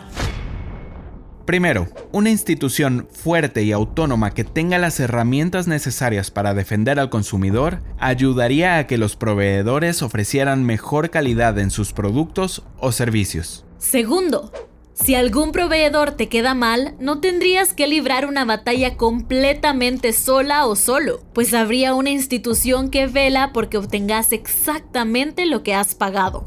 Primero, 1.44 1.87
una 2.11 2.30
institución 2.30 3.06
fuerte 3.12 3.62
y 3.62 3.70
autónoma 3.70 4.32
que 4.32 4.42
tenga 4.42 4.76
las 4.76 4.99
herramientas 4.99 5.68
necesarias 5.68 6.32
para 6.32 6.52
defender 6.52 6.99
al 6.99 7.11
consumidor 7.11 7.85
ayudaría 8.00 8.78
a 8.78 8.88
que 8.88 8.99
los 8.99 9.14
proveedores 9.14 10.02
ofrecieran 10.02 10.64
mejor 10.64 11.11
calidad 11.11 11.56
en 11.61 11.70
sus 11.70 11.92
productos 11.92 12.64
o 12.80 12.90
servicios. 12.90 13.64
Segundo, 13.78 14.50
si 15.02 15.14
algún 15.14 15.52
proveedor 15.52 16.12
te 16.12 16.28
queda 16.28 16.54
mal, 16.54 16.95
no 16.99 17.21
tendrías 17.21 17.73
que 17.73 17.87
librar 17.87 18.26
una 18.26 18.45
batalla 18.45 18.97
completamente 18.97 20.12
sola 20.12 20.66
o 20.66 20.76
solo, 20.76 21.23
pues 21.33 21.54
habría 21.54 21.95
una 21.95 22.11
institución 22.11 22.90
que 22.90 23.07
vela 23.07 23.52
porque 23.52 23.78
obtengas 23.78 24.33
exactamente 24.33 25.47
lo 25.47 25.62
que 25.62 25.75
has 25.75 25.95
pagado. 25.95 26.47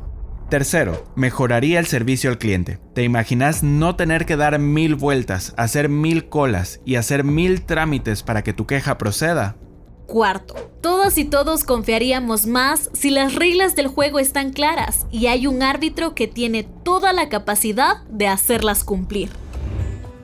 Tercero, 0.49 1.03
mejoraría 1.15 1.79
el 1.79 1.87
servicio 1.87 2.29
al 2.29 2.37
cliente. 2.37 2.79
¿Te 2.93 3.03
imaginas 3.03 3.63
no 3.63 3.95
tener 3.95 4.27
que 4.27 4.35
dar 4.35 4.59
mil 4.59 4.93
vueltas, 4.93 5.55
hacer 5.57 5.89
mil 5.89 6.29
colas 6.29 6.79
y 6.85 6.95
hacer 6.95 7.23
mil 7.23 7.63
trámites 7.63 8.21
para 8.21 8.43
que 8.43 8.53
tu 8.53 8.67
queja 8.67 8.99
proceda? 8.99 9.57
Cuarto, 10.05 10.62
todos 11.03 11.17
y 11.17 11.25
todos 11.25 11.63
confiaríamos 11.65 12.47
más 12.47 12.89
si 12.93 13.09
las 13.09 13.35
reglas 13.35 13.75
del 13.75 13.87
juego 13.87 14.19
están 14.19 14.53
claras 14.53 15.05
y 15.11 15.27
hay 15.27 15.47
un 15.47 15.61
árbitro 15.61 16.15
que 16.15 16.27
tiene 16.27 16.63
toda 16.63 17.11
la 17.11 17.27
capacidad 17.27 18.03
de 18.05 18.29
hacerlas 18.29 18.85
cumplir. 18.85 19.29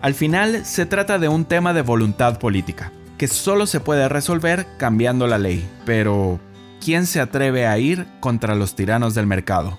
Al 0.01 0.13
final, 0.13 0.63
se 0.63 0.85
trata 0.85 1.19
de 1.19 1.27
un 1.27 1.43
tema 1.43 1.73
de 1.73 1.81
voluntad 1.81 2.39
política, 2.39 2.93
que 3.17 3.27
solo 3.27 3.67
se 3.67 3.81
puede 3.81 4.07
resolver 4.07 4.67
cambiando 4.77 5.27
la 5.27 5.37
ley. 5.37 5.67
Pero, 5.85 6.39
¿quién 6.81 7.07
se 7.07 7.19
atreve 7.19 7.67
a 7.67 7.77
ir 7.77 8.07
contra 8.21 8.55
los 8.55 8.73
tiranos 8.73 9.15
del 9.15 9.27
mercado? 9.27 9.77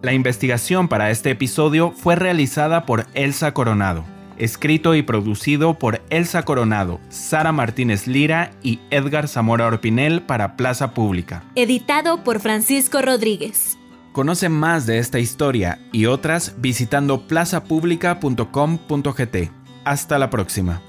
La 0.00 0.14
investigación 0.14 0.88
para 0.88 1.10
este 1.10 1.28
episodio 1.32 1.90
fue 1.90 2.16
realizada 2.16 2.86
por 2.86 3.06
Elsa 3.12 3.52
Coronado, 3.52 4.06
escrito 4.40 4.94
y 4.94 5.02
producido 5.02 5.78
por 5.78 6.02
Elsa 6.10 6.42
Coronado, 6.42 7.00
Sara 7.10 7.52
Martínez 7.52 8.06
Lira 8.06 8.52
y 8.62 8.80
Edgar 8.90 9.28
Zamora 9.28 9.66
Orpinel 9.66 10.22
para 10.22 10.56
Plaza 10.56 10.94
Pública. 10.94 11.44
Editado 11.54 12.24
por 12.24 12.40
Francisco 12.40 13.02
Rodríguez. 13.02 13.76
Conoce 14.12 14.48
más 14.48 14.86
de 14.86 14.98
esta 14.98 15.20
historia 15.20 15.78
y 15.92 16.06
otras 16.06 16.54
visitando 16.58 17.28
plazapublica.com.gt. 17.28 19.50
Hasta 19.84 20.18
la 20.18 20.30
próxima. 20.30 20.82